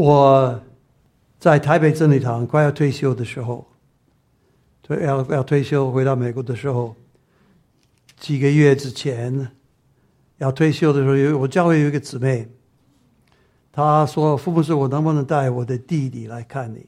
[0.00, 0.58] 我
[1.38, 3.66] 在台北真理堂快要退休的时候，
[4.82, 6.96] 退要要退休回到美国的时候，
[8.18, 9.50] 几个月之前
[10.38, 12.48] 要退休的时候，有我教会有一个姊妹，
[13.70, 16.86] 她说：“父母师，我能不能带我的弟弟来看你？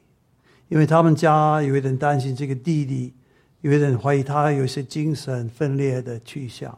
[0.68, 3.12] 因为他们家有一点担心这个弟弟，
[3.60, 6.70] 有一点怀疑他有一些精神分裂的趋向，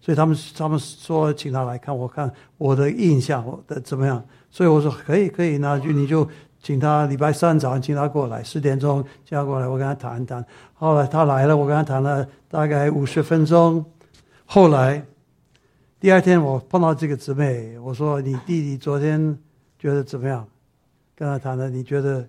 [0.00, 1.96] 所以他们他们说请他来看。
[1.96, 4.24] 我看我的印象我的怎么样？
[4.52, 6.28] 所以我说可以可以，那就你就
[6.62, 10.44] 请他礼拜三早上请他过来，十点钟叫他过来，我跟他谈一谈。
[10.74, 13.84] 后来他来了，我跟他谈了大概五十分钟。
[14.44, 15.04] 后来
[15.98, 19.36] 第二天我碰到这个姊妹，我说你弟弟昨天
[19.78, 20.46] 觉得怎么样？
[21.16, 22.24] 跟他谈了，你觉得？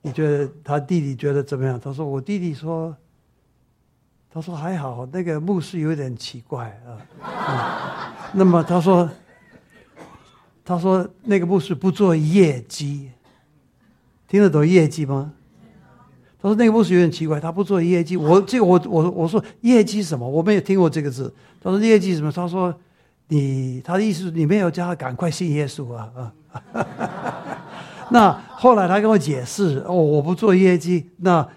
[0.00, 1.78] 你觉得他弟弟觉得怎么样？
[1.78, 2.96] 他说：“我弟弟说，
[4.32, 8.14] 他说还好，那个牧师有点奇怪啊。
[8.32, 9.10] 那么他说，
[10.68, 13.10] 他说那个牧师不做业绩，
[14.28, 15.32] 听得懂业绩吗？
[16.38, 18.18] 他说那个牧师有点奇怪，他不做业绩。
[18.18, 20.28] 我这我我我说业绩什么？
[20.28, 21.34] 我没有听过这个字。
[21.62, 22.30] 他说业绩什么？
[22.30, 22.78] 他说
[23.28, 26.34] 你他的意思你没有叫他赶快信耶稣啊啊。
[28.12, 31.48] ”那后来他跟我解释哦，我不做业绩，那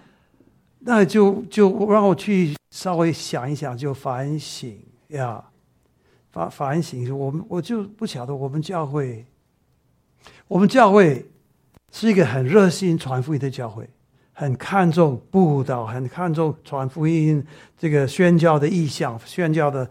[0.79, 4.73] 那就就让我去稍微想一想，就反省
[5.09, 5.43] 呀，
[6.31, 7.17] 反反省。
[7.17, 9.25] 我们我就不晓得我们教会，
[10.47, 11.29] 我们教会
[11.91, 13.89] 是一个很热心传福音的教会，
[14.33, 17.45] 很看重布道，很看重传福音
[17.77, 19.89] 这个宣教的意向，宣教的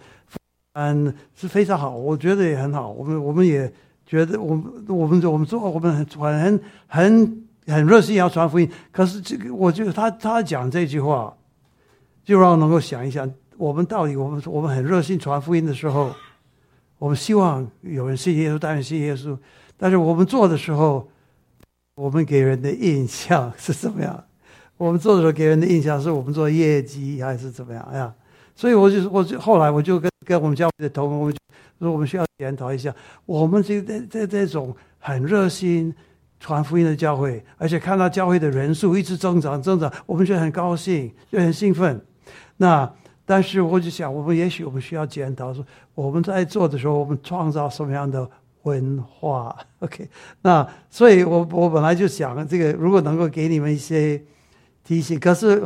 [0.73, 2.91] 嗯是非常好，我觉得也很好。
[2.91, 3.73] 我们我们也。
[4.07, 11.33] 觉得我们我们我们做我们很很很很热心要传福音，可是这个我觉得他他讲这句话，
[12.25, 16.11] 就让我能够想一想，我们到底我们我们很热心传福音的时候，
[17.01, 19.35] 我们希望有人信耶稣，当然信耶稣，
[19.79, 21.09] 但是我们做的时候，
[21.95, 24.23] 我们给人的印象是怎么样？
[24.77, 28.15] 我们做的时候给人的印象是我们做业绩还是怎么样呀？
[28.55, 31.39] 所以我就我就后来我就跟跟我们教会的同工，我们就
[31.79, 32.95] 说我们需要检讨一下，
[33.25, 35.95] 我们这这这这种很热心
[36.39, 41.99] 传福音的教会，而且看到教会的人数一直增长增长，我们就很高兴，就很兴奋。
[42.59, 42.93] 那
[43.31, 45.65] 但是我就想，我们也许我们需要检讨，说
[45.95, 48.29] 我们在做的时候，我们创造什么样的
[48.63, 49.57] 文化？
[49.79, 50.09] OK？
[50.43, 54.21] 那所以我我本来就想，这个如果能够给你们一些
[54.83, 55.63] 提醒，可是。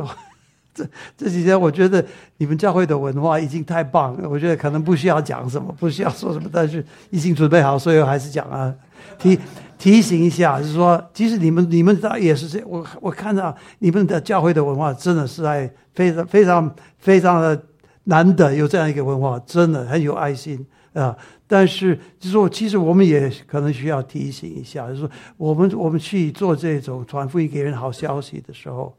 [0.75, 2.05] 这这几天，我觉得
[2.35, 4.27] 你们教会的文化已经太棒了。
[4.27, 8.75] 我觉得可能不需要讲什么，不需要说什么，但是已经准备好，所以我还是讲啊，
[9.17, 9.39] 提
[9.77, 17.63] 提醒一下，就是说，即使你们你们也是这，我我看到你们的教会的文化真的是在非常非常非常的
[18.05, 21.17] 难得有这样一个文化，真的很有爱心啊。
[21.47, 28.95] 但是就说，其实我们也可能需要提醒一下，就是说，我们我们去做这种传福音给人好消息的时候，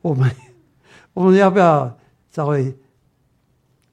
[0.00, 0.30] 我们。
[1.14, 1.94] 我们要不要
[2.30, 2.74] 稍微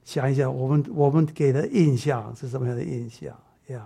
[0.06, 3.36] 想一想，我们我们给的印象是什么样的印象
[3.68, 3.86] 呀？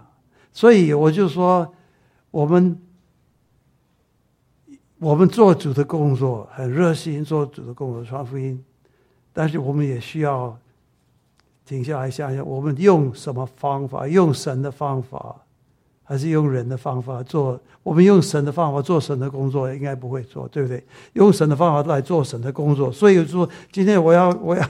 [0.54, 1.74] 所以我就说，
[2.32, 2.80] 我们
[5.00, 8.64] 我们做主的工作很热心，做主的工作传福音，
[9.34, 10.58] 但是我们也需要
[11.66, 15.36] 停下来想想，我们用什么方法，用神的方法。
[16.06, 20.84] 还是用人的方法做，我们用神的方法做神的工作，应该不会做，对不对？
[21.14, 24.70] 用神的方法来做神的工作，所以说今天我要，我要，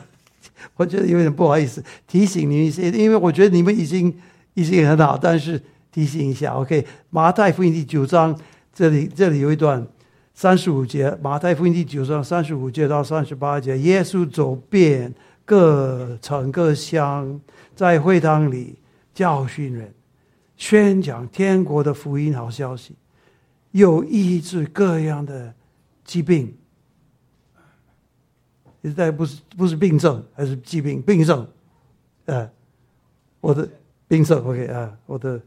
[0.76, 4.16] 我觉得有点不好意思提醒你一些，因为我觉得你们已经
[4.54, 6.86] 已经很好，但是提醒一下，OK？
[7.10, 8.38] 马太福音第九章
[8.74, 9.86] 这里这里有一段
[10.34, 15.14] 三十五节，马太福音第九章三十五节到三十八节，耶稣走遍
[15.46, 17.40] 各城各乡，
[17.76, 18.78] 在会堂里
[19.14, 19.94] 教训人。
[20.56, 22.96] 宣讲天国的福音好消息，
[23.72, 25.54] 有医治各样的
[26.06, 26.56] 疾病。
[28.82, 31.48] 现在不是不是病症，还是疾病病症？
[32.26, 32.50] 呃，
[33.42, 33.68] 我的
[34.08, 35.42] 病症 OK 啊，我的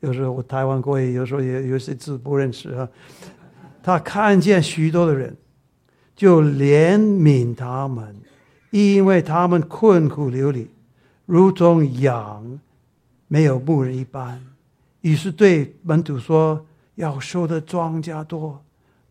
[0.00, 2.88] 有时候我台湾过去，有时候也有些字不认识啊。
[3.82, 5.36] 他看见许多的人，
[6.14, 8.16] 就怜悯他们，
[8.70, 10.68] 因为他们困苦流离，
[11.26, 12.58] 如同羊。
[13.28, 14.38] 没有牧人一般，
[15.00, 16.66] 于是对门徒说
[16.96, 18.62] ：“要收的庄稼多，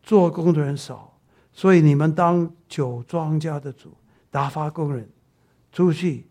[0.04, 1.18] 做工的人少，
[1.52, 3.90] 所以你们当酒庄稼的主，
[4.30, 5.10] 打发工人
[5.72, 6.28] 出去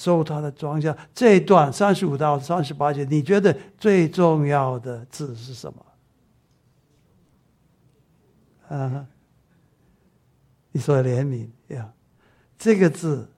[0.00, 5.70] 收他的庄稼。”这一段三十五到三十八节，你觉得最重要的字是什
[8.68, 8.76] 么？
[8.76, 9.06] 啊，
[10.72, 11.92] 你说怜悯呀，
[12.58, 13.28] 这个字，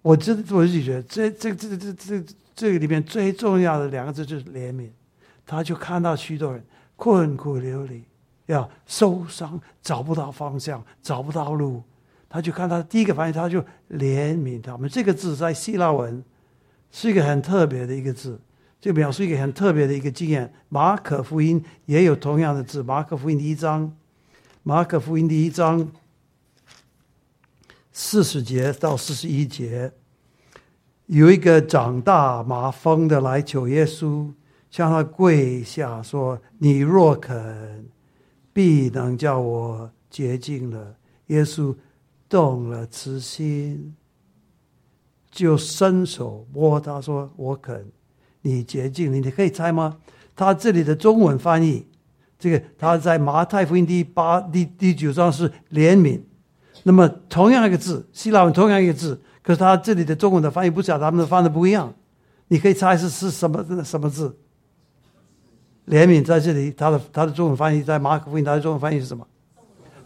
[0.00, 2.24] 我真我自己觉得，这这这这这。
[2.52, 4.90] 这个里面最重要的两个字就是怜悯，
[5.46, 6.62] 他就看到许多人
[6.94, 8.04] 困苦流离，
[8.44, 11.82] 要受伤，找不到方向，找不到路。
[12.32, 13.60] 他就看他第一个反应，他就
[13.90, 14.88] 怜悯他们。
[14.88, 16.22] 这个字在希腊文
[16.92, 18.40] 是一个很特别的一个字，
[18.80, 20.54] 就表示一个很特别的一个经验。
[20.68, 23.96] 马可福音也有同样的字，马可福音第一章，
[24.62, 25.90] 马可福音第一章
[27.92, 29.90] 四十节到四十一节，
[31.06, 34.30] 有一个长大麻风的来求耶稣，
[34.70, 37.88] 向他跪下说：“你若肯，
[38.52, 40.94] 必能叫我洁净了。”
[41.26, 41.74] 耶稣。
[42.30, 43.94] 动了慈心，
[45.32, 47.84] 就伸手摸他，说：“我肯，
[48.42, 49.98] 你洁净你。”你可以猜吗？
[50.36, 51.84] 他这里的中文翻译，
[52.38, 56.20] 这个他在马太福音第八、第第九章是怜悯。
[56.84, 61.92] 那么同样一个字，希腊文同样一个字，可是他这里的中文的翻译不晓得他们的翻的不一样。
[62.46, 64.34] 你可以猜是是什么什么字？
[65.88, 69.26] 怜悯在这里，他的他的中文翻译在马可福音，他的中文翻译是什么？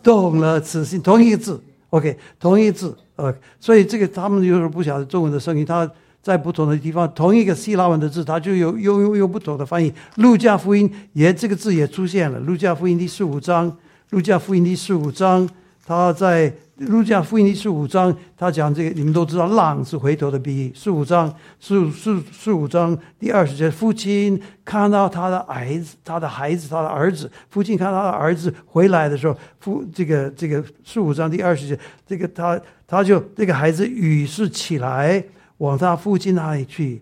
[0.03, 1.62] 动了慈心，同一个字。
[1.94, 5.88] OK，同一字，呃，所以这个他们就是不晓得中文的声音，他
[6.20, 9.94] 在不同的地方，同一个希腊文的字，他就有有有有不同的翻译。
[10.17, 13.76] 路加福音也这个字也出现了，路加福音第十五章，
[14.11, 15.49] 路加福音第十五章，
[15.84, 16.52] 他在。
[16.78, 20.72] 路加福音第十五章，他讲这个，你们都知道，浪是回头的比喻。
[20.75, 35.22] 十五章，十十十五章第二十节，父亲看到他的孩子，他的孩子，他的儿子，父亲看到他的儿子回来的时候，父这个这个十五章第二十节，这个他他就这个孩子于是起来
[35.58, 37.00] 往他父亲那里去，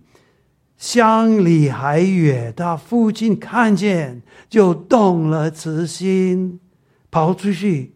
[0.76, 4.20] 乡里还远，他父亲看见
[4.50, 6.60] 就动了慈心，
[7.10, 7.94] 跑出去。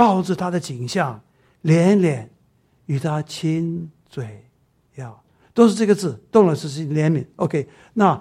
[0.00, 1.20] 抱着他的景象，
[1.60, 2.26] 连连
[2.86, 4.46] 与他亲嘴，
[4.94, 7.22] 要，都是这个字，动了是怜悯。
[7.36, 8.18] OK，那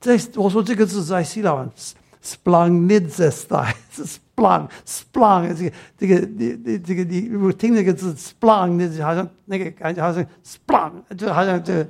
[0.00, 1.94] 在我说这个字在希腊文 s
[2.42, 4.48] p l a n g n i d s t y 是 s p l
[4.48, 8.78] a n g s p l a n g 这个这个你你这个你如果听这个字 s p l a n
[8.78, 11.84] g 那好像那个感觉好像 s p l a n g 就好像这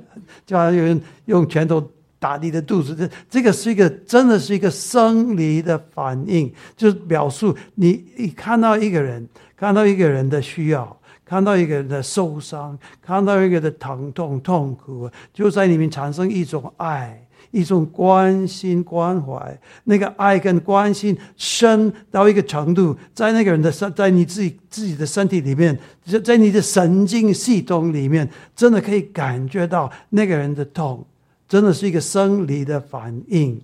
[0.45, 1.81] 就好像有人用拳头。
[2.21, 9.27] 打你的肚子，这这个是一个真的是一个生理的反应，就是表述你一看到一个人，
[9.57, 10.95] 看到一个人的需要，
[11.25, 19.59] 看到一个人的受伤，看到一个人的疼痛痛苦，就在里面产生一种爱，一种关心关怀。
[19.85, 25.75] 那个爱跟关心深到一个程度，在那个人的身，在你自己自己的身体里面，
[26.05, 31.03] 在在你的神经系统里面，真的可以感觉到那个人的痛。
[31.51, 33.61] 真的是一个生理的反应，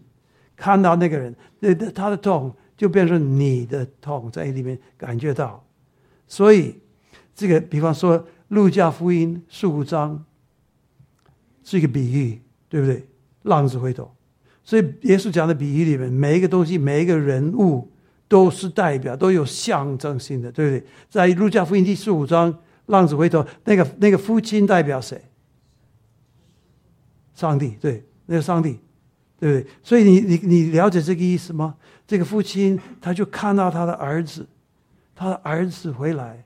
[0.57, 5.65] 看到那个人，那他的痛就变成你的痛，在里面感觉到。
[6.27, 6.75] 所以，
[7.33, 8.19] 这个比方说
[8.49, 10.25] 《路加福音》十五章
[11.63, 13.07] 是一个比喻，对不对？
[13.43, 14.13] 浪子回头，
[14.65, 17.89] 所以耶稣讲的比喻里面，每一个东西、每一个人物
[18.27, 20.85] 都是代表，都有象征性的，对不对？
[21.09, 22.53] 在《路加福音》第十五章，
[22.87, 25.21] 浪子回头，那个那个父亲代表谁？
[27.37, 28.79] 上帝对那个上帝，
[29.39, 29.71] 对不对？
[29.83, 31.75] 所以你你你了解这个意思吗？
[32.07, 34.43] 这个父亲他就看到他的儿子，
[35.15, 36.43] 他的儿子回来，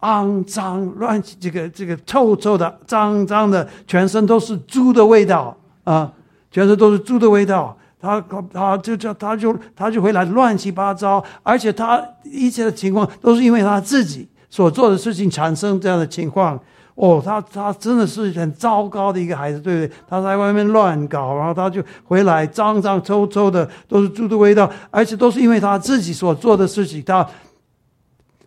[0.00, 6.12] 肮脏乱，这个这个臭臭的，脏脏的，全身都是猪的味道啊，
[6.50, 7.74] 全身都是猪的味道。
[7.98, 8.20] 他
[8.52, 16.60] 他就叫他就他就回来乱七八糟，而且他一切的情况都是因为他自己所做的事情产生这样的情况。
[16.96, 19.98] 哦，他他真的是很糟糕的一个孩子，对不对？
[20.08, 27.28] 他在外面乱搞，然后他就回来脏脏臭臭的，都是猪的味道，而且都是因为他自己所做的事情，他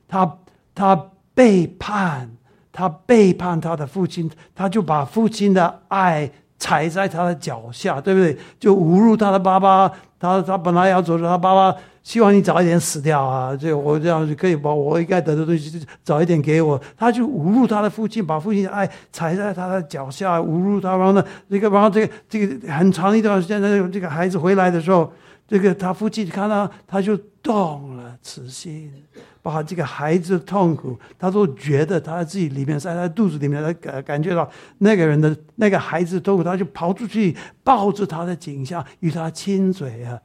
[0.08, 0.38] 他
[0.74, 1.00] 他
[1.36, 2.29] 背叛，
[2.72, 8.36] 他背叛他的父亲，他就把父亲的爱踩在他的脚下，对不对？
[8.60, 11.76] 就侮辱他的爸爸，他他本来要走着，他爸爸。
[12.02, 13.56] 希望你早一点死掉啊！
[13.56, 16.80] 这我这样就可以把我应该得的东西早一点给我。
[16.98, 20.96] 他就侮辱他的父亲，把父亲的爱踩在他的脚下，侮辱他。
[20.96, 25.12] 然后呢，这个然后这个这个很长一段时间，他这个孩子回来的时候，
[25.48, 28.92] 这个他父亲看到他就动了慈心，
[29.41, 40.19] 把这个孩子的痛苦，他都觉得他自己里面在肚子里面，他感感觉到那个人的那个孩子痛苦，他就跑出去抱着他的颈项，与他亲嘴啊。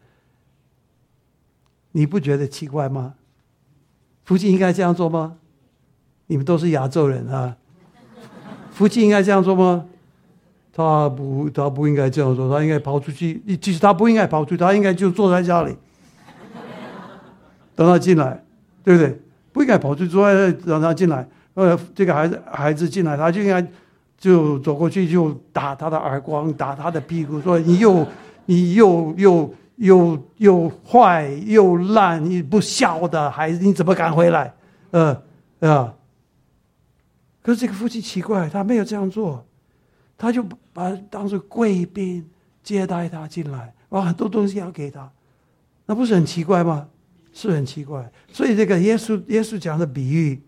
[1.92, 3.14] 你不觉得奇怪吗？
[4.24, 5.36] 父亲应该这样做吗？
[6.26, 7.56] 你们都是亚洲人啊，
[8.72, 9.86] 父亲应该这样做吗？
[10.72, 13.40] 他不，他不应该这样做，他应该跑出去。
[13.58, 15.76] 其实他不应该跑出去，他应该就坐在家里，
[17.76, 18.43] 等他进来，
[18.84, 19.20] 对不对？
[19.52, 20.16] 不应该跑出去，
[20.64, 21.28] 让他进来。
[21.54, 23.66] 呃，这个孩子孩子进来，他就应该
[24.16, 28.06] 就走过去，就打他的耳光，打他的屁股，说你又
[28.46, 29.54] 你又又。
[29.78, 34.54] 又又坏又烂，你不孝的孩子，你怎么敢回来？
[34.92, 35.20] 呃
[35.58, 35.92] 啊！
[37.42, 39.44] 可是这个父亲奇怪，他没有这样做，
[40.16, 42.24] 他就把当做贵宾
[42.62, 45.10] 接待他进来，把很多东西要给他，
[45.86, 46.86] 那不是很奇怪吗？
[47.34, 48.10] 是很奇怪。
[48.32, 50.40] 所以这个耶稣耶稣讲的比喻，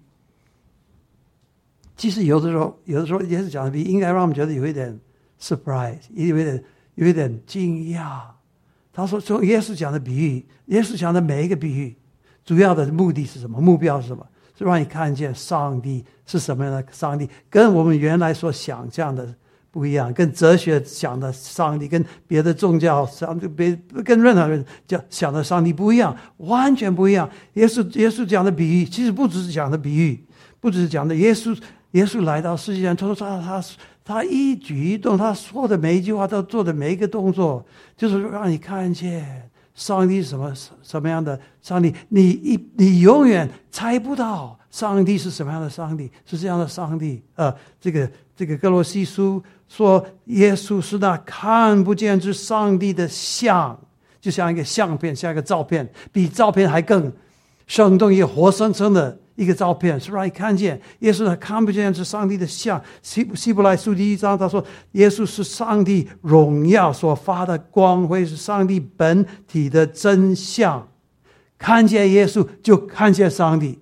[1.95, 4.99] 其实有的时候有的时候耶稣讲的比喻，应该让我们觉得有一点
[5.39, 6.65] surprise，有一点
[6.95, 8.23] 有一点惊讶。
[8.93, 11.95] 他说：“从耶稣讲的比喻，耶稣讲的每一个比喻，
[12.43, 13.61] 主要的目的是什么？
[13.61, 14.27] 目标是什么？
[14.59, 19.35] 是让你看见上帝是什么样的上帝，跟我们原来所想象的
[19.77, 27.29] 不一样，跟哲学想的上帝，跟别的宗教上帝，别跟任何人讲想的上帝不一样，完全不一样。
[27.55, 30.25] 耶稣耶稣讲的比喻，其实不只是讲的比喻，
[30.61, 31.55] 不只是讲的耶稣
[31.91, 33.63] 耶稣来到世界上，他说他他。”
[34.07, 37.67] 他一举一动，他说的每一句话，他做的每一个动作，
[37.97, 41.93] 就是让你看见上帝什么什么样的上帝。
[42.11, 47.23] 你一你永远猜不到上帝是什么样的上帝，是这样的上帝。
[47.35, 53.75] 呃，这个这个哥罗西书说，耶稣是那看不见之上帝的像，
[54.21, 57.11] 就像一个相片，像一个照片，比照片还更
[57.67, 59.19] 生动，也活生生的。
[59.37, 62.79] 一个照片是让你看见耶稣，看不见是上帝的像。
[63.01, 70.87] 希希伯来书第一章他说，耶稣是上帝荣耀所发的光辉，是上帝本体的真相。
[71.57, 73.79] 看见耶稣就看见上帝。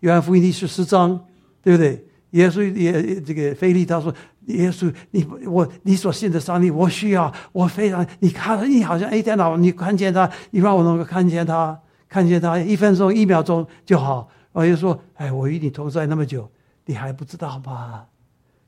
[0.00, 1.24] 约翰福音第十四章，
[1.62, 2.04] 对不对？
[2.30, 4.14] 耶稣也这个菲利他说，
[4.46, 14.28] 耶稣你我你所信的上帝，我需要，我非常你看你好像一天到晚你看见他，你让我能够看见他，看见他一分钟一秒钟就好。
[14.52, 16.50] 我就说：“哎，我与你同在那么久，
[16.84, 18.04] 你还不知道吗？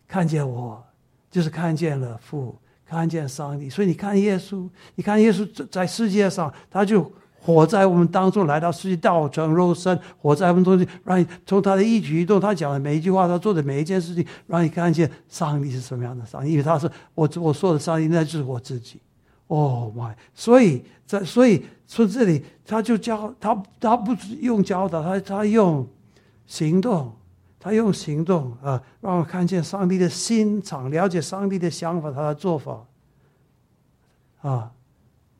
[0.06, 0.82] 看见我，
[1.30, 2.56] 就是看见了父，
[2.86, 3.68] 看见上帝。
[3.68, 16.52] 所以你看耶稣，你看耶稣在世界上，他就活在我们当中，来到世界道成肉身，活在我们中间，让你从他的一举一动，他讲的每一句话，他做的每一件事情，让你看见上帝是什么样的上帝。
[16.52, 19.00] 因为他是我我说的上帝，那就是我自己。
[19.48, 20.14] Oh my！
[20.34, 25.84] 所以在所以。”从这里，他就教他，他不用教导，他他用
[26.46, 27.12] 行动，
[27.58, 32.86] 他用行动啊，让我看见上帝的心肠，了解上帝的想法，他的做法
[34.42, 34.70] 啊，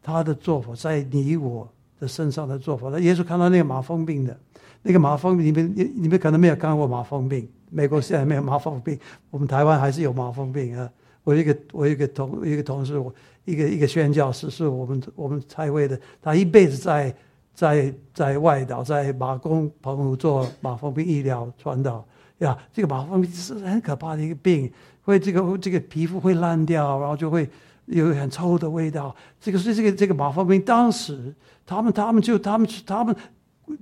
[0.02, 2.88] 他的做法在你我的身上的做法。
[2.90, 4.36] 那耶稣看到那个马蜂病的，
[4.82, 8.98] 那个马蜂，你们你你们可能没有看过马蜂病，美国现在没有马蜂病，
[9.30, 10.90] 我们台湾还是有马蜂病啊。
[11.22, 13.14] 我一个我一个同一个同事，我
[13.44, 16.00] 一个一个宣教师，是我们我们差会的。
[16.22, 17.14] 他一辈子在
[17.54, 22.02] 在在外岛，在马公澎湖做马蜂病医疗传导
[22.38, 22.56] 呀。
[22.72, 27.46] 这个马蜂病是很可怕的一个病，会这个这个皮肤会烂掉，然后就会
[27.90, 29.14] 有很臭的味道。
[29.40, 31.34] 这个是这个这个马蜂病，当时
[31.66, 33.14] 他们他们就他们他们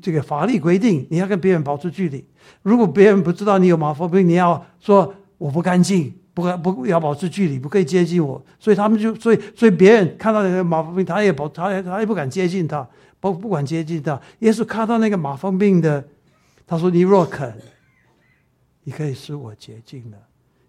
[0.02, 2.24] 这个法律规定，你要跟别人保持距离。
[2.62, 6.12] 如果别人不知道你有马蜂病，你要说我不干净。
[6.38, 12.88] 不不要保持距离，不可以接近我，所以他们就所以所以别人看到那个马蜂病，他也保他也他也不敢接近他，
[13.18, 14.20] 不不管接近他。
[14.38, 16.06] 耶稣看到那个马蜂病的，
[16.64, 17.52] 他说：“你若肯，
[18.84, 20.18] 你可以使我洁净的。”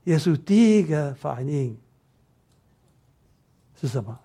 [0.05, 1.77] 耶稣第一个反应
[3.79, 4.17] 是什么？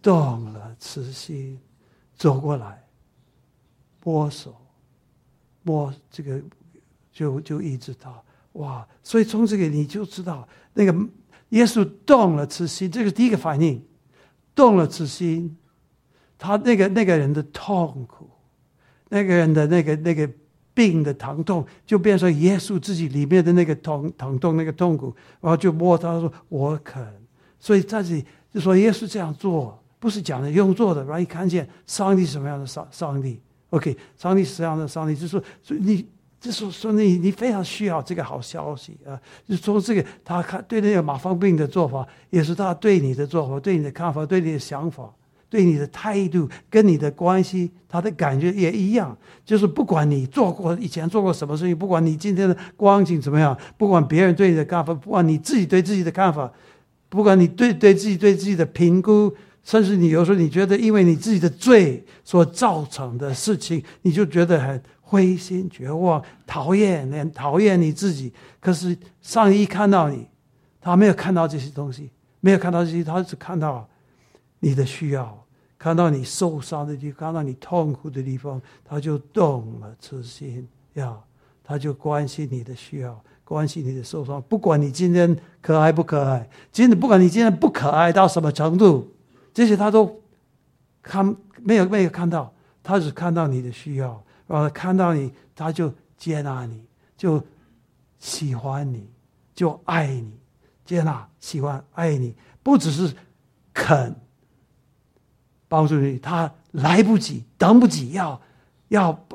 [0.00, 1.58] 动了慈心，
[2.16, 2.84] 走过来，
[4.04, 4.54] 摸手，
[5.62, 6.40] 摸这个，
[7.12, 8.24] 就就一直到。
[8.52, 8.86] 哇！
[9.02, 10.94] 所以从这个你就知道，那个
[11.50, 13.82] 耶稣动了慈心，这个第一个反应，
[14.54, 15.56] 动了慈心，
[16.38, 18.28] 他那个那个人的痛苦，
[19.08, 20.28] 那个人的那个那个
[20.74, 27.02] 病的疼痛，就变成耶稣自己里面的那个痛疼痛那个痛苦，然后就摸他说：“我肯。”
[27.58, 33.40] 所以在这里就说耶稣这样做，不是讲的用做的，然后一看见上帝什么样的上上帝
[33.70, 36.06] ，OK，上帝是这样的上帝，就是说，所以你。
[36.42, 39.14] 就是说，你你非常需要这个好消息啊！
[39.48, 45.08] 就从这个他看对那个马蜂病的做法，也是他对你的做法、对你的看法、对你的想法、
[45.48, 49.16] 对你的态度跟你的关系，他的感觉也一样。
[49.44, 56.52] 就是不管你做过以前做过什么事情，不管你今天的光景怎么样，不管别人对你的看法，不管你自己对自己的看法，
[57.12, 59.30] 不管你对对自己对自己的评估，
[59.62, 64.82] 甚至你有时候你觉得因为你自己的罪所造成的事情，你就觉得很。
[65.04, 68.32] 灰心绝望，讨厌，连讨厌你自己。
[68.58, 70.26] 可是上帝一看到你，
[70.80, 72.08] 他没有看到这些东西，
[72.40, 73.86] 没有看到这些，他只看到
[74.60, 75.44] 你的需要，
[75.78, 81.14] 看到你受伤的地方，看到你痛苦的地方，他就动了慈心，呀，
[81.62, 84.40] 他就关心你的需要，关心你的受伤。
[84.48, 89.14] 不管你今天可爱不可爱，今天不管你今天不可爱到什么程度，
[89.52, 90.22] 这些他都
[91.02, 92.50] 看没有没有看到，
[92.82, 96.82] 他只看到你的需要，然后看到你，他就接纳你，
[97.14, 97.42] 就
[98.18, 99.06] 喜欢你，
[99.54, 100.32] 就爱你，
[100.86, 103.14] 接纳、喜欢、爱你，不只是
[103.74, 104.16] 肯
[105.68, 108.40] 帮助你，他来不及、等不及，要
[108.88, 109.26] 要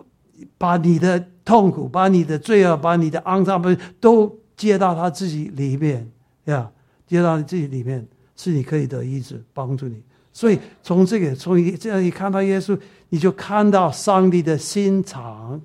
[0.58, 3.64] 把你的痛苦、把你的罪恶、把你的肮脏
[4.02, 6.06] 都接到他自己里面，
[6.44, 6.70] 呀，
[7.08, 10.04] 接到你自己里面，是你可以得医治，帮助你。
[10.34, 12.78] 所以从这个从这样一看到耶稣，
[13.08, 15.62] 你就看到上帝的心肠，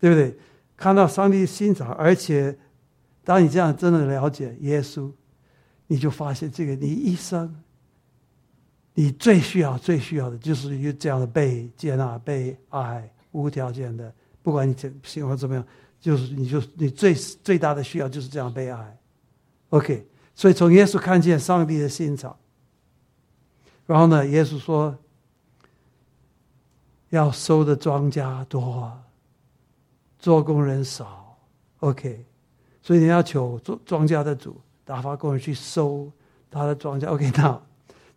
[0.00, 0.36] 对不对？
[0.76, 2.58] 看到上帝的心肠，而且
[3.22, 5.08] 当你这样真的了解耶稣，
[5.86, 7.54] 你就发现这个你一生，
[8.94, 14.12] 你最需要最需要的就是有这样的被接纳、被爱、无条件的，
[14.44, 15.66] 不管你怎喜欢怎么样，
[15.98, 18.98] 就是你就你最最大的需要就是这样被爱。
[19.70, 22.36] OK，所以从耶稣看见上帝的心肠。
[23.86, 24.26] 然后呢？
[24.26, 24.96] 耶稣说
[27.10, 28.90] ：“要收的庄稼多，
[30.18, 31.36] 做工人少。
[31.80, 32.24] ”OK，
[32.80, 36.10] 所以你要求做庄稼的主打发工人去收
[36.50, 37.06] 他的庄稼。
[37.08, 37.60] OK，那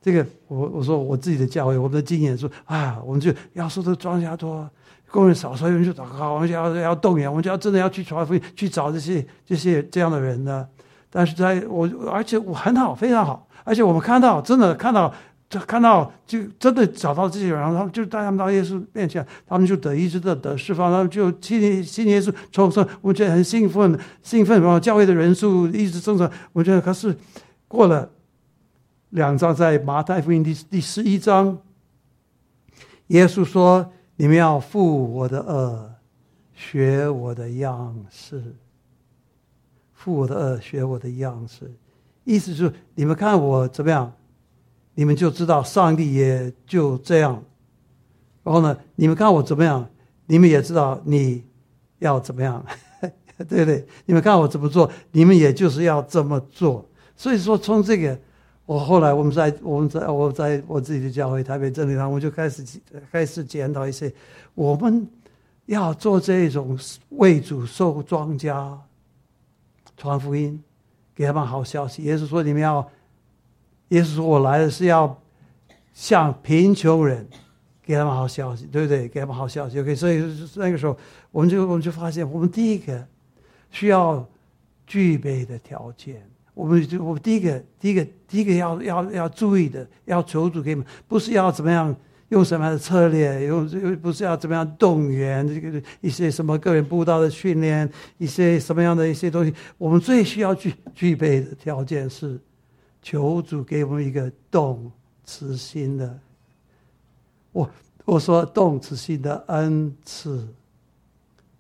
[0.02, 4.70] 这个我我说我自己的教会，我们的经验说啊，我们就要说的庄稼多，
[5.12, 10.68] 工人少，所以我们就祷告，我们就要要动员，我们就要真的要去传福音，去找这些这些这样的人呢。
[11.10, 15.14] 但是在我而且我很好，非常好，而且我们看到真的看到。
[15.50, 22.86] 就看到，就真的找到这些人，然后他们就带他们到耶稣面前，他们就得一直的得释放，他们就信信耶稣重生。
[23.00, 24.62] 我觉得很兴奋，兴奋。
[24.62, 26.30] 然后教会的人数一直增长。
[26.52, 27.16] 我觉得可是
[27.70, 28.10] 过了
[29.12, 31.58] 两章，在马太福音第第十一章，
[33.08, 35.90] 耶稣说：“你们要负我的恶，
[36.54, 38.56] 学我的样式。
[39.94, 41.72] 负我的恶，学我的样式。”
[42.26, 44.12] 意思是你们看我怎么样？
[44.94, 47.42] 你们就知道上帝也就这样，
[48.44, 49.90] 然后呢，你们看我怎么样，
[50.26, 51.46] 你们也知道你
[52.00, 52.66] 要怎么样，
[53.48, 53.88] 对不对？
[54.06, 56.86] 你们看我怎么做，你们也就是要这么做。
[57.16, 58.20] 所以说，从这个，
[58.68, 62.64] 我后来我们在我们在我在我自己的教会台北真理堂，我就开始
[63.12, 64.14] 开始检讨一些，
[64.54, 65.08] 我们
[65.66, 66.78] 要做这种
[67.10, 68.78] 为主受庄稼、
[69.98, 70.62] 传福音，
[71.16, 72.04] 给他们好消息。
[72.04, 72.88] 也是说，你们要。
[73.92, 75.18] 耶稣说：“我来的是要
[75.94, 77.26] 向贫穷人
[77.82, 79.08] 给他们好消息，对不对？
[79.08, 79.80] 给他们好消息。
[79.80, 80.22] OK，所以
[80.56, 80.98] 那个时候，
[81.32, 83.08] 我们就我们就发现，我们第一个
[83.72, 84.28] 需要
[84.86, 91.96] 具备的条件，我们就我们第一个第一个第一个要要要注意的，要求主给我们，不是要怎么样
[92.30, 102.40] 用什么样的策略，用又不是要怎么样动员这个一些什么个人步道的训练，一些什么样的一些东西，我们最需要具具备的条件是。”
[103.00, 104.92] 求主给我们一个动
[105.24, 106.20] 慈心的，
[107.54, 107.70] 我
[108.04, 110.46] 我说动慈心的恩赐，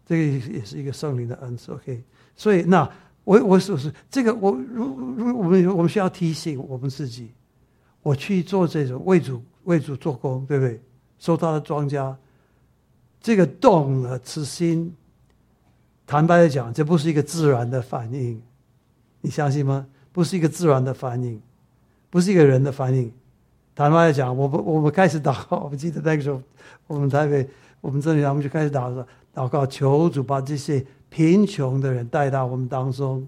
[0.06, 1.72] 这个也是一个圣灵的恩赐。
[1.72, 2.04] OK，
[2.36, 2.90] 所以那
[3.28, 4.86] 我我说是这个，我如
[5.18, 7.30] 如我们我们需要提醒我们自己，
[8.02, 10.82] 我去做这种为主为主做工，对不对？
[11.20, 12.16] 收他的庄稼，
[13.20, 14.96] 这个动了慈心，
[16.06, 18.42] 坦白的讲，这不是一个自然的反应，
[19.20, 19.86] 你相信吗？
[20.14, 21.42] 不是一个自然的反应，
[22.10, 23.12] 不是一个人的反应。
[23.76, 26.42] 坦白来讲，我们我们开始祷告，我记得那个时候，
[26.88, 27.46] 我们台北，
[27.82, 30.86] 我们这里，我们就开始祷告，祷告求主把这些
[31.18, 33.28] 贫穷的人带到我们当中。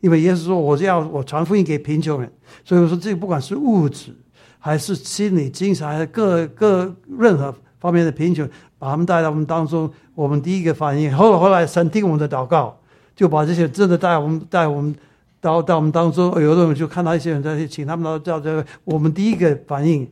[0.00, 2.30] 因为耶稣说，我要我传福音给贫穷人，
[2.62, 4.14] 所以我说这个不管是物质，
[4.58, 8.46] 还是心理、精神，还是各各任何方面的贫穷，
[8.78, 9.90] 把他们带到我们当中。
[10.14, 12.78] 我们第一个反应，后来后来神听我们的祷告，
[13.16, 14.94] 就把这些真的带我们带我们。
[15.42, 20.06] 到到我们当中，有的人就看到一些人在请他们到到这，我们第一个反应，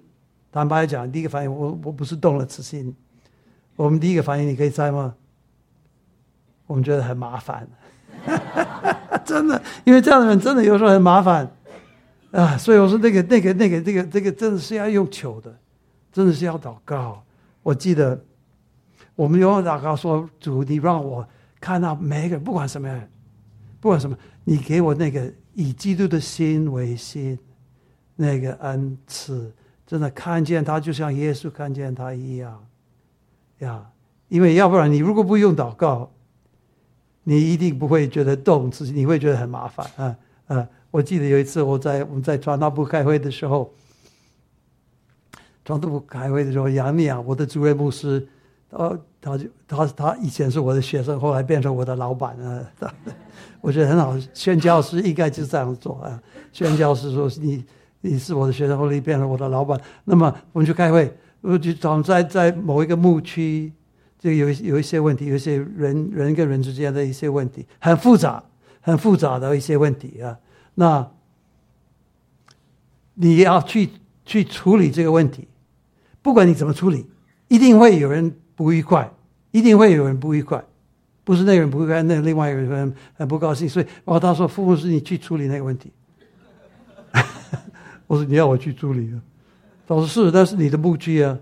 [0.50, 2.96] 坦白讲，第一个反应，我我不是动了慈心，
[3.76, 5.14] 我们第一个反应，你可以猜吗？
[6.68, 7.66] 我们觉得很麻烦，
[9.24, 11.50] 真的，因为这样的人真的有时候很麻烦
[12.30, 15.52] 啊，所以我说那个那个那个这个这个真的是要用求的，
[16.12, 17.24] 真的是要祷告。
[17.62, 18.22] 我记得
[19.16, 21.26] 我们永远祷告说：主，你让我
[21.58, 23.00] 看到每一个人，不管什么样，
[23.80, 24.16] 不管什么。
[24.44, 27.38] 你给我那个以基督的心为心，
[28.16, 29.52] 那个恩赐，
[29.86, 32.64] 真的看见他就像耶稣看见他一样，
[33.58, 33.84] 呀！
[34.28, 36.10] 因为要不然你如果不用祷告，
[37.28, 40.66] 你一定不会觉得动，自己你会觉得很麻烦啊啊！
[40.90, 43.70] 我记得有一次我在我们在传道部开会的时候，
[45.62, 48.26] 传道部开会的时候，杨丽啊，我的主任牧师，
[48.70, 52.64] 他，他就他他以前是我的学生，后来变成我的老板啊。
[53.60, 56.18] 我觉得很好，宣教师应该就这样做啊。
[56.50, 57.62] 宣教师说：“你
[58.00, 59.78] 你是我的学生，后来变成我的老板。
[60.04, 63.70] 那么我们去开会，我就找在在某一个牧区，
[64.18, 68.42] 就有有一些问题，有一些人人跟人之间的一些问题，很复杂、
[68.80, 70.36] 很复杂的一些问题啊。
[70.74, 71.08] 那
[73.14, 73.90] 你要去
[74.24, 75.46] 去处理这个问题，
[76.20, 77.06] 不管你怎么处理，
[77.48, 79.10] 一定会有人不愉快，
[79.50, 80.64] 一定会有人不愉快。
[81.24, 83.68] 不是那个人不愉快，那另外一个人很不高兴。
[83.68, 85.92] 所以，哦，他说：“父母是你去处理那个问题。
[88.08, 89.20] ”我说：“你要我去处理啊？”
[89.86, 91.38] 他说：“是，那是你的牧区啊。”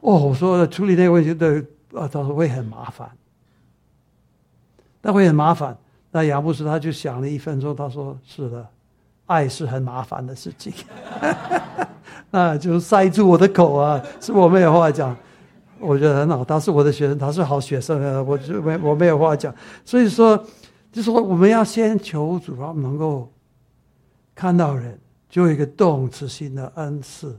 [0.00, 3.10] 哦，我说处理那个问题的啊，他说会很麻烦，
[5.02, 5.76] 那会很麻烦。
[6.10, 8.66] 那杨牧师他就想了一分钟，他说：“是的，
[9.26, 10.72] 爱是很麻烦的事情。
[12.32, 15.16] ”那就塞住我的口啊，是我没有话讲。
[15.78, 19.54] 我觉得很好，他是我的学生，他是好学生啊，我就没我没有话讲。
[19.84, 20.36] 所以说，
[20.92, 23.32] 就是说我们要先求主，让我们能够
[24.34, 27.38] 看到人，就有一个动词性的恩赐。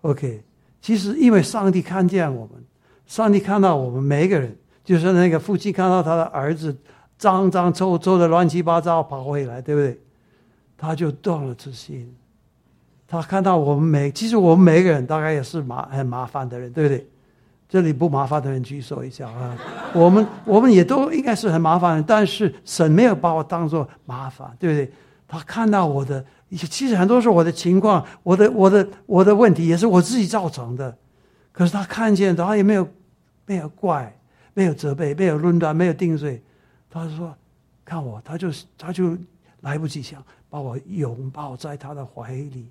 [0.00, 0.42] OK，
[0.82, 2.62] 其实因为上帝看见我们，
[3.06, 6.76] 上帝看到我们每一个人，就是那个父亲看到他的儿子
[7.16, 9.98] 脏脏臭臭的乱七八糟跑回来，对不对？
[10.76, 12.12] 他就动了慈心。
[13.06, 17.06] 他看到我们每，其实我们每个人大概也是麻很麻烦的人，对不对？
[17.68, 19.56] 这里不麻烦的人举手一下啊！
[19.94, 24.92] 我们我们也都应该是很麻烦的，但是神没有把我当做麻烦，对不对？
[25.26, 26.22] 他看到我的，
[26.56, 30.96] 其实很多时候我的情况，我的我的我的问题也是我自己造成的，
[31.50, 32.86] 可是他看见，他也没有
[33.46, 34.14] 没有怪，
[34.52, 36.42] 没有责备，没有论断，没有定罪，
[36.90, 37.34] 他说
[37.84, 39.16] 看我，他就他就
[39.62, 42.70] 来不及想把我拥抱在他的怀里，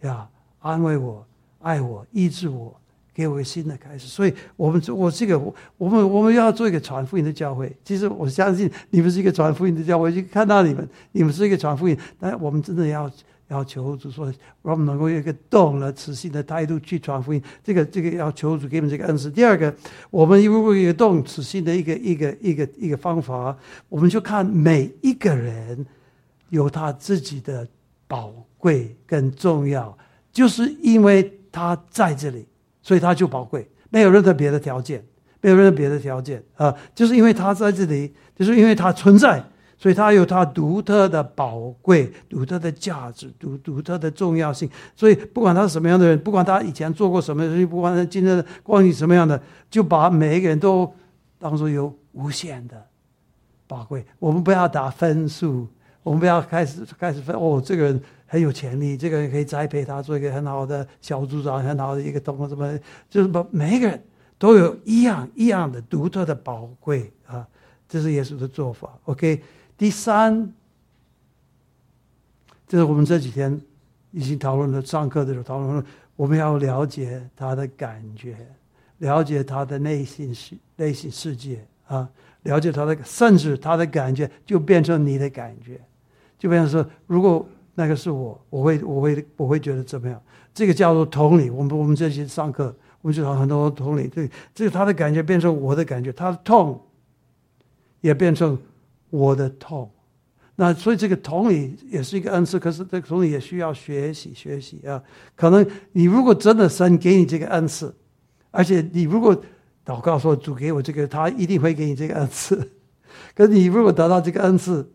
[0.00, 0.26] 呀，
[0.60, 1.26] 安慰我，
[1.60, 2.74] 爱我，医治我。
[3.18, 5.36] 给我一个新的开始，所以我们我这个
[5.76, 7.76] 我们我们要做一个传福音的教会。
[7.84, 11.98] 其实我相信你们是一个传福音的教会，就看到你们，你们是一个传福音。
[12.20, 13.10] 但我们真的要
[13.48, 17.42] 要求主说，我们能够有一个动了慈心的态度去传福音。
[17.64, 19.28] 这个这个要求主给我们这个恩赐。
[19.28, 19.74] 第二个，
[20.10, 25.84] 我们如果有动慈心的一个一个一个一个方法，我们就看每一个人
[26.50, 27.66] 有他自己的
[28.06, 29.98] 宝贵跟重要，
[30.32, 32.46] 就是因为他在这里。
[32.88, 35.04] 所以他就宝贵，没有任何别的条件，
[35.42, 36.74] 没有任何别的条件啊！
[36.94, 39.44] 就是因为他在这里，就是因为他存在，
[39.76, 44.66] 所以他有他独特的宝贵、独特的价值、独独特的重要性。
[44.96, 50.90] 所以不管他是什么样的人，不管他以前做过什么事情，不管他今天关于什么样的，就把每一个人都
[51.38, 52.82] 当做有无限的
[53.66, 54.02] 宝贵。
[54.18, 55.68] 我们不要打分数，
[56.02, 58.00] 我们不要开始开始分哦，这个人。
[58.30, 64.04] 很有潜力，这个人可以栽培他做一个很好的小组长，很好的一个同什么，就是把每一个人
[64.36, 67.48] 都有一样一样的独特的宝贵啊，
[67.88, 68.98] 这是耶稣的做法。
[69.06, 69.42] OK，
[69.78, 70.52] 第三，
[72.66, 73.58] 这是我们这几天
[74.10, 78.36] 已经讨论了，上课的时候讨论了，我们要了解他的感觉，
[78.98, 82.06] 了解他的内心世内心世界啊，
[82.42, 85.80] 了解他的，甚至他的感觉就变成你的感觉，
[86.38, 87.48] 就变成说如果。
[87.78, 90.20] 那个是我，我会，我会，我会觉得怎么样？
[90.52, 91.48] 这个叫做同理。
[91.48, 94.08] 我们我们这些上课，我们就讲很多同理。
[94.08, 96.84] 对，这个他的感觉变成我的感觉，他的痛
[98.00, 98.58] 也变成
[99.10, 99.88] 我的痛。
[100.56, 105.00] 那所以这个同理也是一个恩赐，可是这个同理也需要学习学习啊。
[105.36, 107.94] 可能你如果真的神给你这个恩赐，
[108.50, 109.40] 而且你如果
[109.86, 112.56] 祷告说主给我这个，他一定会给你这个恩赐。
[113.36, 114.90] 可是你如果得到这个恩赐，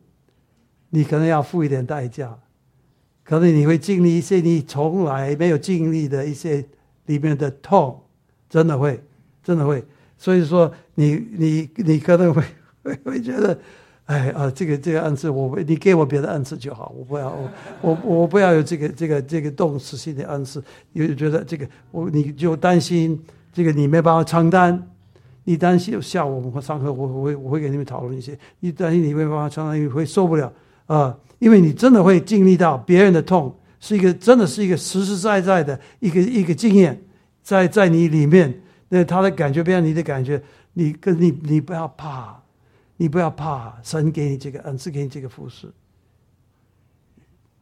[0.89, 2.37] 你可能要付一点代价。
[3.23, 6.63] 可能你会经历一些你从来没有经历的一些
[7.05, 7.99] 里面的痛，
[8.49, 9.01] 真的会，
[9.43, 9.83] 真的会。
[10.17, 12.43] 所以说，你你你可能会
[12.83, 13.57] 会 会觉得，
[14.05, 17.29] 哎啊，这个这个恩赐，我你给我别的恩赐就好，我不要
[17.81, 20.63] 我我我不要有这个这个这个动词性的恩赐。
[20.93, 24.81] 有觉得这个我你就担心这个你没办法承担，
[25.45, 30.51] 你担心下午我们上课我我会我会给你们讨论一些，你担心你没办法承担，你会受不了
[30.87, 31.17] 啊。
[31.39, 36.97] 因为你真的会经历到别人的痛，是一个真的是一个实实在在的一个一个经验，
[37.41, 40.41] 在在你里面，那他的感觉变成你的感觉，
[40.71, 42.41] 你跟你你不要怕，
[42.95, 45.69] 你不要怕，神给你这个恩赐，给你这个服饰。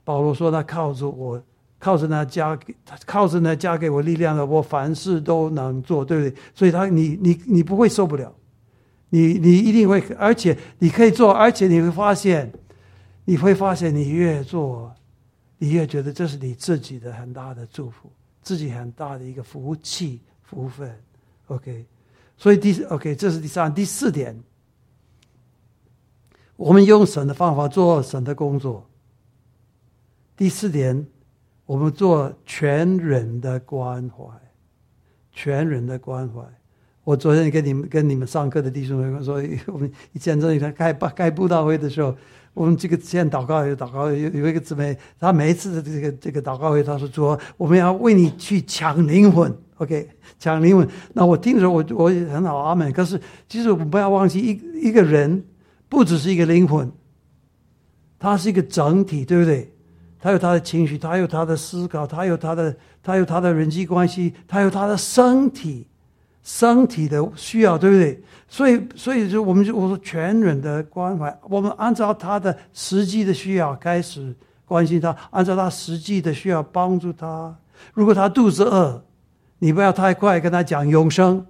[0.04, 1.42] 保罗说他靠着我，
[1.80, 2.76] 靠着那加给，
[3.08, 6.36] 靠着那加给我力量的，我凡事都能做，对不对？
[6.54, 8.32] 所以他你你你不会受不了，
[9.10, 12.54] 你你一定会，而且你可以做，而且你会发现。
[13.32, 14.94] 你会发现，你越做，
[15.58, 20.94] 你越觉得这是你自己的很大的祝福，自己很大的一个福气、福分。
[21.48, 21.86] OK，
[22.36, 24.38] 所以第 OK，这是第三、第四点。
[26.58, 28.86] 我们用神的方法做神的工作。
[30.36, 31.08] 第四点，
[31.66, 34.26] 我们做全人的关怀，
[35.32, 36.44] 全人的关怀。
[37.06, 39.42] 我昨天跟你们跟你们上课的弟兄们说，
[39.72, 42.14] 我们一见这一天开开布道会的时候，
[42.54, 50.88] 我们这个先祷告，有祷告，有有一个姊妹，她每一次的这个这个祷告会，她说说我们要为你去抢灵魂，OK，抢灵魂。
[51.14, 52.92] 那我听着，我我也很好，阿门。
[52.92, 55.44] 可是其实我们不要忘记，一一个人
[55.88, 56.92] 不只是一个灵魂，
[58.20, 59.74] 他是一个整体，对不对？
[60.20, 65.88] 他有他的情绪，他有他的思考，他有他的他有他的人际关系，他有他的身体。
[66.44, 68.22] 身体的需要，对不对？
[68.48, 77.56] 所以，所以就我们就我说全人的关怀，我们按照他的实际的需要开始关心他，按照他实际的需要帮助他。
[77.94, 79.02] 如果他肚子饿，
[79.60, 81.46] 你不要太快跟他讲永生，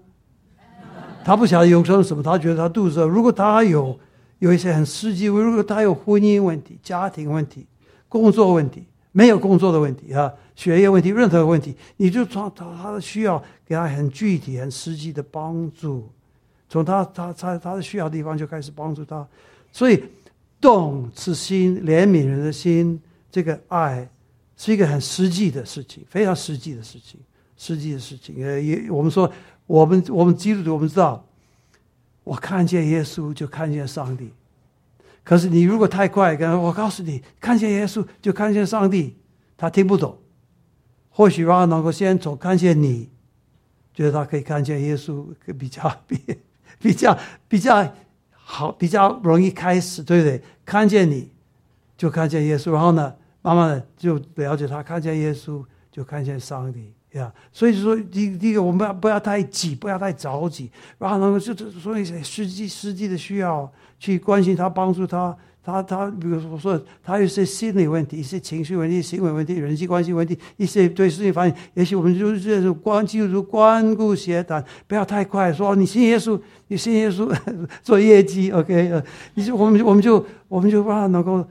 [1.23, 3.07] 他不晓得永生是什么，他觉得他肚子饿。
[3.07, 3.97] 如果他有
[4.39, 7.65] 有一些很实际，如果他有婚姻问题、家庭问题、
[8.07, 8.85] 工作问题。
[9.11, 16.09] 没有工作的问题啊，学业问题，任何问题，你就从他他的需要给他很具体、很实际的帮助，
[16.69, 19.27] 从他他他他的需要地方就开始帮助他。
[19.71, 20.03] 所以，
[20.59, 24.07] 动是心，怜悯人的心，这个爱
[24.55, 27.19] 是一个很实际的事情，非常实际的事情，
[27.57, 28.45] 实际的事情。
[28.45, 29.31] 呃，也我们说，
[29.67, 31.25] 我们我们基督徒，我们知道，
[32.23, 34.31] 我看见耶稣就看见上帝。
[35.23, 39.17] 可是你如果太快，跟我告诉你，看见耶稣就看见上帝，
[39.55, 40.17] 他听不懂。
[41.09, 43.09] 或许让他能够先从看见你，
[43.93, 45.27] 觉得他可以看见耶稣，
[45.59, 46.17] 比较比
[46.79, 47.93] 比较比较
[48.31, 50.41] 好，比较容易开始，对不对？
[50.65, 51.31] 看见你
[51.97, 57.31] 就看见耶稣，然后呢，慢慢的就了解他，看见耶稣就看见上帝呀。
[57.51, 63.71] 所以说，第第一个，我们要不要太急，不要太着急，然后能够就就所以实际实际的需要。
[64.01, 77.31] 去关心他，帮助他，他他，比如说说，他有些心理问题，一些情绪问题、行为问题、人际关系问题，一些对事情反应，也许我们就是这种关记住关顾协谈，不要太快说你信耶稣，你信耶稣
[77.83, 78.89] 做业绩，OK？
[78.91, 79.03] 呃，
[79.35, 81.47] 你就我们我们就我们就让他能够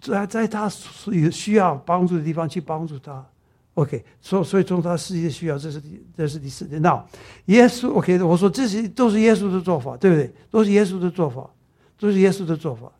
[0.00, 0.70] 在在他
[1.10, 3.26] 有需要帮助的地方去帮助他
[3.74, 4.04] ，OK？
[4.20, 6.80] 所所以从他实际的需要，这是第这是第四点。
[6.82, 7.04] 那
[7.46, 8.22] 耶稣，OK？
[8.22, 10.32] 我说这些都是耶稣的做法，对不对？
[10.50, 11.48] 都是耶稣的做法。
[11.96, 12.90] 都是耶稣的做法，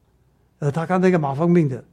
[0.61, 1.85] 呃，他看那个马蜂病的，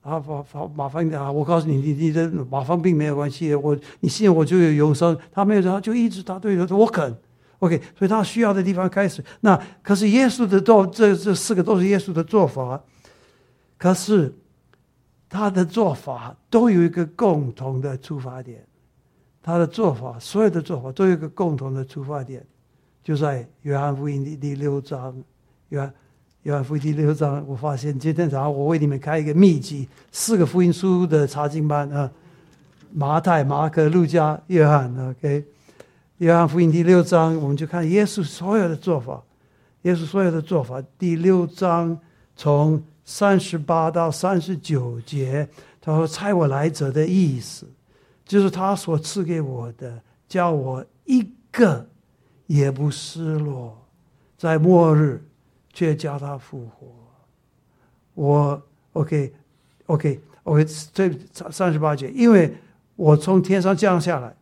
[0.00, 7.14] 啊，马马马蜂病啊，我告诉你，你你的马蜂病没有关系，我你信我就有永生，他没有，他就一直他对的，我肯
[7.58, 12.82] ，OK，所以他需要的地方开始，那可是耶稣的做这这四个都是耶稣的做法，
[13.76, 14.34] 可是
[15.34, 18.64] 他的做法都有一个共同的出发点，
[19.42, 22.46] 他的做法所有的做法都有一个共同的出发点，
[23.02, 25.12] 就在约翰福音的第六章，
[25.70, 25.92] 约翰。
[26.44, 32.08] 约翰福音第六章，我发现今天早上我为你们开一个秘籍，四个福音书的查经班啊，
[32.92, 34.94] 马太、马可、路加、约翰。
[35.08, 35.42] OK，
[36.18, 39.22] 约翰福音第六章，我们就看耶稣所有的做法，
[39.82, 40.82] 耶稣所有的做法。
[40.98, 41.98] 第六章
[42.36, 45.48] 从三十八到三十九节，
[45.80, 47.66] 他说：“猜我来者的意思，
[48.24, 51.86] 就是他所赐给我的，叫我一个
[52.46, 53.86] 也不失落，
[54.36, 55.22] 在末日。”
[55.76, 56.86] 却叫他复活。
[58.14, 58.62] 我
[58.92, 61.10] OK，OK，OK，这
[61.50, 62.56] 三十八节，因为
[62.94, 64.36] 我从天上降下来，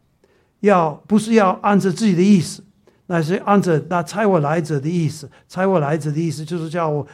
[0.61, 2.63] 要不是要按着自己的意思，
[3.07, 5.27] 那是按着那猜我来者的意思。
[5.49, 7.07] 猜我来者的意思就是叫我，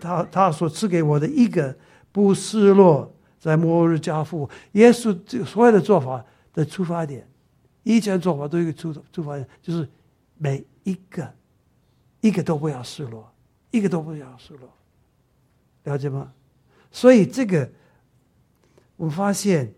[0.00, 1.76] 他他所赐给我的一个
[2.12, 4.48] 不失落，在末日交付。
[4.72, 7.28] 耶稣所有的做法的出发点，
[7.82, 9.88] 一切做法都有一个出出发点，就是
[10.36, 11.32] 每一个
[12.20, 13.32] 一个都不要失落。
[13.70, 14.72] 一个都不要失落，
[15.84, 16.32] 了解吗？
[16.90, 17.70] 所以这个，
[18.96, 19.70] 我发现，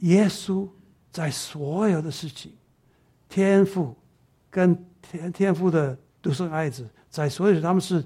[0.00, 0.68] 耶稣
[1.10, 2.52] 在所有的事情，
[3.26, 3.96] 天父
[4.50, 8.04] 跟天天父的独生爱子，在所有他们是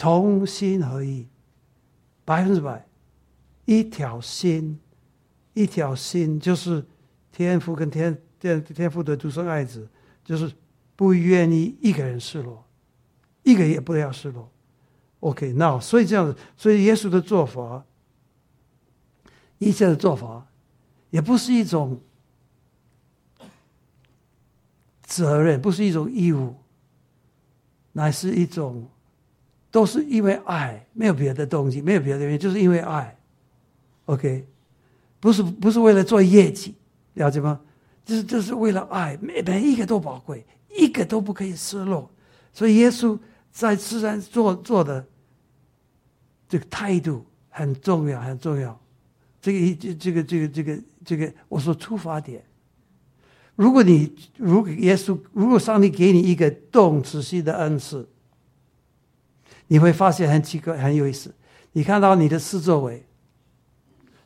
[0.00, 1.28] 同心合一，
[2.24, 2.88] 百分之百，
[3.66, 4.80] 一条心，
[5.52, 6.82] 一条心，就是
[7.30, 9.86] 天父跟天天天父的独生爱子，
[10.24, 10.50] 就是
[10.96, 12.64] 不愿意一个人失落。
[13.42, 14.50] 一个也不要失落
[15.20, 17.84] ，OK，那所以这样子，所以耶稣的做法，
[19.58, 20.46] 一切的做法，
[21.10, 22.00] 也不是一种
[25.02, 26.54] 责任，不是一种义务，
[27.92, 28.88] 乃是一种，
[29.70, 33.16] 都是因为爱，没有别的动机，没有别的原因，就是因为爱
[34.06, 34.46] ，OK，
[35.18, 36.74] 不是不是为了做业绩，
[37.14, 37.60] 了解吗？
[38.04, 40.44] 就是这是为了爱，每每一个都宝贵，
[40.76, 42.10] 一个都不可以失落，
[42.52, 43.18] 所以耶稣。
[43.52, 45.04] 在自然做做的
[46.48, 48.80] 这个态度很重要，很重要。
[49.42, 52.44] 这个一这这个这个这个这个，我说出发点。
[53.56, 58.08] 如果你如果耶稣，如果上帝给你一个动词性的恩赐，
[59.72, 61.32] 你会发现很奇怪，很有意思。
[61.70, 63.06] 你看到你的四周围，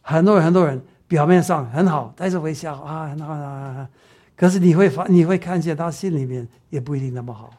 [0.00, 3.86] 很多人很多人表面上很好，带着微笑啊，很好啊，
[4.34, 7.50] 可是你会发你会看见他心里面也不一定那么好，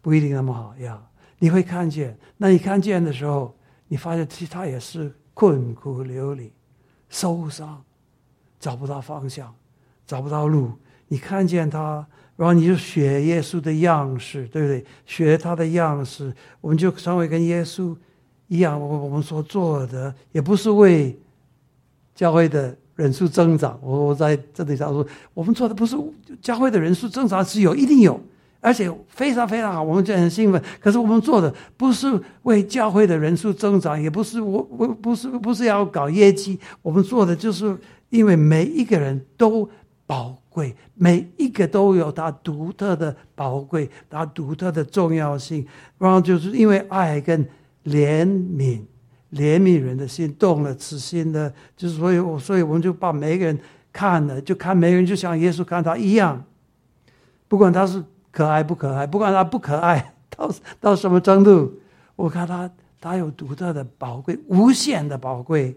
[0.00, 1.02] 不一定那么好呀。
[1.40, 3.52] 你会看见，那你看见的时候，
[3.88, 6.52] 你发现其实他也是困苦流离、
[7.08, 7.82] 受伤，
[8.60, 9.52] 找不到方向，
[10.06, 10.70] 找不到路。
[11.08, 14.84] 你看见他，然后你就学耶稣的样式，对不对？
[15.06, 17.94] 学他的样式，我们就成为跟耶稣
[18.48, 18.80] 一样。
[18.80, 21.16] 我我们所做的也不是为
[22.14, 23.78] 教会的人数增长。
[23.82, 25.96] 我我在这里讲说，我们做的不是
[26.40, 28.20] 教会的人数增长，是有一定有。
[28.64, 30.62] 而且非常非常好，我们就很兴奋。
[30.78, 32.06] 可是我们做的不是
[32.44, 36.56] 为教会的人数增长，也不是我我不是不是要搞业绩。
[36.80, 37.76] 我们做的就是
[38.10, 39.68] 因为每一个人都
[40.06, 45.66] 宝贵，每一个都有它独特的宝贵，它独特的重要性。
[45.98, 47.44] 然后就是因为爱跟
[47.84, 48.82] 怜悯，
[49.32, 53.58] 怜悯人的心动了慈心的，就是所以，我所以我们就把每个人
[53.92, 56.44] 看了，就看每个人就像耶稣看他一样，
[57.48, 58.02] 不管他是。
[58.32, 59.06] 可爱不可爱？
[59.06, 61.70] 不管他不可爱到到什么程度，
[62.16, 65.76] 我看他他有独特的宝贵，无限的宝贵，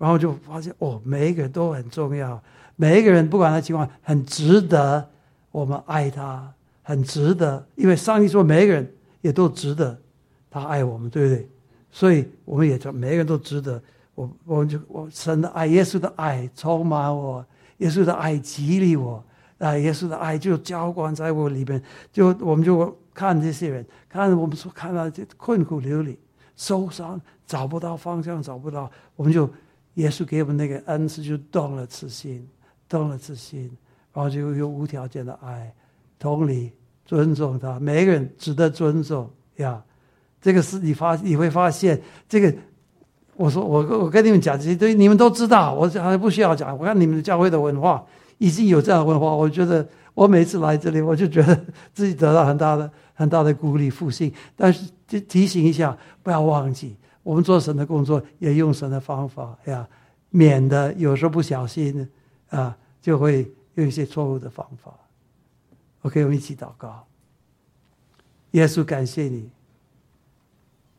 [0.00, 2.42] 然后就发现哦，每一个人都很重要，
[2.76, 5.06] 每一个人不管他情况，很值得
[5.52, 6.50] 我们爱他，
[6.82, 9.94] 很值得，因为上帝说每一个人也都值得
[10.50, 11.48] 他爱我们，对不对？
[11.90, 13.82] 所以我们也说每个人都值得，
[14.14, 17.44] 我我们就我神的爱，耶稣的爱充满我，
[17.76, 19.22] 耶稣的爱激励我。
[19.58, 26.18] 啊，耶稣的爱就浇灌在我里边，就我们就看这些人，看我们说看到这困苦流离、
[26.56, 29.46] 受伤、找不到方向、找不到，我们就
[30.00, 32.46] 耶稣给我们那个恩赐，就动了慈心，
[32.88, 33.70] 动了慈心，
[34.12, 35.72] 然后就有无条件的爱、
[36.18, 36.72] 同理、
[37.04, 39.82] 尊重他，每一个人值得尊重呀。
[40.40, 42.54] 这个是你发你会发现，这个
[43.36, 46.76] 我说我我跟你们讲这些，对你们都知道，我好像不需要讲。
[46.78, 48.04] 我看你们教会的文化。
[48.42, 51.54] 已经有这样的文化，我觉得我每次来这里，我就觉得
[51.92, 54.32] 自己得到很大的、很大的鼓励、复兴。
[54.56, 59.88] 但是就提醒一下，不要忘记，我们做神的工作也用神的方法呀，
[60.30, 62.08] 免得有时候不小心
[62.48, 64.92] 啊，就会用一些错误的方法。
[66.02, 67.06] OK，我们一起祷告。
[68.52, 69.50] 耶稣，感谢你，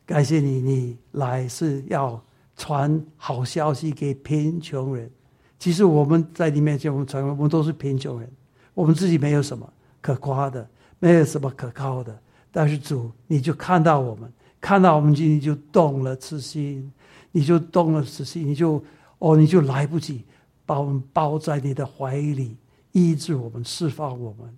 [0.05, 2.23] 感谢你，你来是要
[2.55, 5.09] 传好消息给贫穷人。
[5.57, 8.31] 其实我们在你面前，我们承认我们都是贫穷人，
[8.73, 10.67] 我们自己没有什么可夸的，
[10.99, 12.17] 没有什么可靠的。
[12.51, 14.31] 但是主，你就看到我们，
[14.61, 16.89] 看到我们今天就动了慈心，
[17.31, 18.81] 你就动了慈心，你就
[19.17, 20.23] 哦，你就来不及
[20.65, 22.55] 把我们抱在你的怀里，
[22.91, 24.55] 医治我们，释放我们，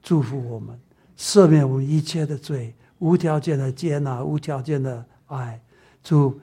[0.00, 0.78] 祝福我们，
[1.18, 5.60] 赦免我们一切的罪，无条件的接纳，无条件的爱。
[6.02, 6.40] 主，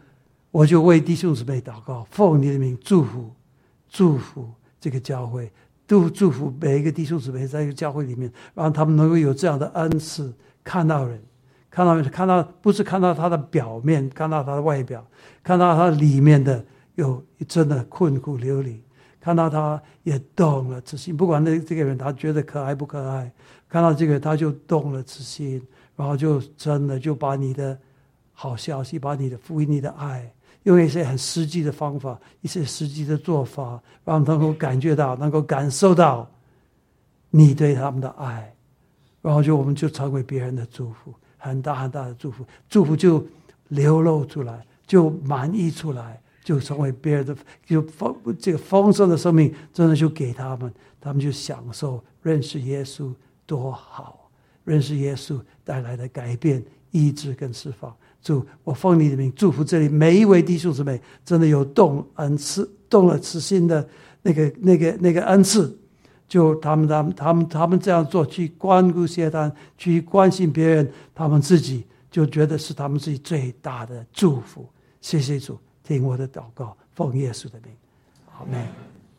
[0.52, 3.32] 我就为弟兄姊妹祷告，奉你的名祝福。
[3.92, 4.48] 祝福
[4.80, 5.52] 这个教会，
[5.88, 10.32] 都祝福每一个弟兄姊妹在一个教会里面，让他们能够有这样的恩赐，
[10.64, 11.20] 看到人，
[11.70, 15.06] 看到看到不是看到他的表面，看到他的外表，
[15.44, 16.64] 看到他里面的
[16.96, 18.82] 有真的困苦流离，
[19.20, 23.32] 看到他也动了慈心，不管那这个人他觉得可爱不可爱，
[23.68, 25.62] 看到这个他就动了慈心，
[25.96, 27.78] 然后就真的就把你的
[28.34, 30.32] 好消息，把你的福音，你的爱。
[30.64, 36.30] 用一些很实际的方法，一些实际的做法，让他们能够感觉到，能够感受到
[37.30, 38.54] 你对他们的爱，
[39.22, 43.26] 然后就我们就成为别人的祝福，很大很大的祝福，祝福就
[43.70, 50.72] 流露出来，就满溢出来，就成为别人的，就丰这个丰盛的生命，真的就给他们，
[51.02, 53.12] 他们就享受认识耶稣
[53.48, 54.30] 多好，
[54.64, 57.96] 认识耶稣带来的改变、医治跟释放。
[58.22, 63.88] 主，我奉你的名祝福这里每一位弟兄姊妹，真的有动恩赐、动了慈心的
[64.22, 65.79] 那个、那个、那个恩赐，
[66.30, 74.70] 就他们、他们、他们、他们这样做，去关顾谢丹，去关心别人，他们自己就觉得是他们自己最大的祝福。
[75.02, 77.74] 谢谢主，听我的祷告，奉耶稣的名，
[78.38, 78.99] 阿门。